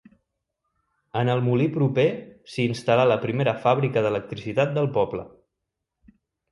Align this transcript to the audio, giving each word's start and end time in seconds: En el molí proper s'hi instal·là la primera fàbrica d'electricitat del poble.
En 1.21 1.29
el 1.33 1.43
molí 1.49 1.67
proper 1.75 2.07
s'hi 2.55 2.67
instal·là 2.73 3.07
la 3.13 3.21
primera 3.27 3.57
fàbrica 3.67 4.07
d'electricitat 4.09 4.77
del 4.81 4.95
poble. 5.01 5.33